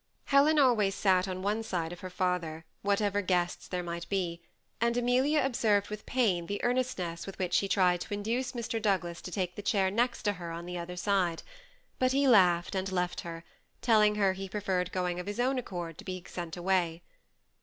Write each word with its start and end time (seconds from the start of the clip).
Helen 0.33 0.57
always 0.57 0.95
sat 0.95 1.27
on 1.27 1.43
one 1.43 1.61
side 1.61 1.93
of 1.93 1.99
her 1.99 2.09
father, 2.09 2.65
whatever 2.81 3.21
guests 3.21 3.67
there 3.67 3.83
might 3.83 4.09
be; 4.09 4.41
and 4.81 4.97
Amelia 4.97 5.43
observed 5.45 5.91
with 5.91 6.07
pain 6.07 6.47
the 6.47 6.59
earnestness 6.63 7.27
with 7.27 7.37
which 7.37 7.53
she 7.53 7.67
tried 7.67 8.01
to 8.01 8.13
induce 8.15 8.53
Mr. 8.53 8.81
Doug 8.81 9.03
las 9.05 9.21
to 9.21 9.29
take 9.29 9.53
the 9.55 9.61
chair 9.61 9.91
next 9.91 10.23
to 10.23 10.33
her 10.33 10.49
on 10.49 10.65
the 10.65 10.75
other 10.75 10.95
side; 10.97 11.43
but 11.99 12.13
he 12.13 12.27
laughed 12.27 12.73
and 12.73 12.91
left 12.91 13.21
her, 13.21 13.43
telling 13.83 14.15
her 14.15 14.33
he 14.33 14.49
preferred 14.49 14.91
going 14.91 15.19
of 15.19 15.27
his 15.27 15.39
own 15.39 15.59
accord 15.59 15.99
to 15.99 16.03
being 16.03 16.25
sent 16.25 16.57
away. 16.57 17.03